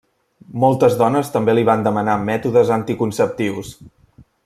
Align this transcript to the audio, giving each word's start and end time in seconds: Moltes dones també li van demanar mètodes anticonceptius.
Moltes 0.63 0.95
dones 1.01 1.29
també 1.35 1.55
li 1.57 1.65
van 1.69 1.85
demanar 1.89 2.17
mètodes 2.31 2.73
anticonceptius. 2.79 3.75